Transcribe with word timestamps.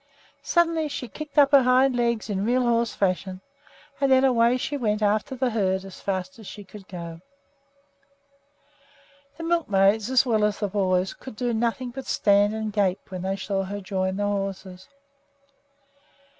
Suddenly 0.41 0.87
she 0.87 1.07
kicked 1.07 1.37
up 1.37 1.51
her 1.51 1.61
hind 1.61 1.95
legs 1.95 2.27
in 2.27 2.43
real 2.43 2.63
horse 2.63 2.91
fashion, 2.95 3.39
and 3.99 4.11
then 4.11 4.23
away 4.23 4.57
she 4.57 4.75
went 4.75 5.03
after 5.03 5.35
the 5.35 5.51
herd 5.51 5.85
as 5.85 6.01
fast 6.01 6.39
as 6.39 6.47
she 6.47 6.63
could 6.63 6.87
go. 6.87 7.21
The 9.37 9.43
milkmaids, 9.43 10.09
as 10.09 10.25
well 10.25 10.43
as 10.43 10.57
the 10.59 10.69
boys, 10.69 11.13
could 11.13 11.35
do 11.35 11.53
nothing 11.53 11.91
but 11.91 12.07
stand 12.07 12.51
and 12.55 12.73
gape 12.73 13.11
when 13.11 13.21
they 13.21 13.35
saw 13.37 13.61
her 13.61 13.79
join 13.79 14.17
the 14.17 14.25
horses. 14.25 14.87